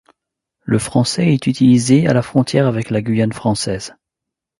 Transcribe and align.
Le 0.63 0.79
français 0.79 1.31
est 1.31 1.45
utilisé 1.45 2.07
à 2.07 2.13
la 2.13 2.23
frontière 2.23 2.65
avec 2.65 2.89
la 2.89 3.03
Guyane 3.03 3.33
française. 3.33 3.95